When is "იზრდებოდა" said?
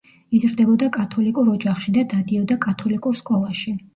0.37-0.87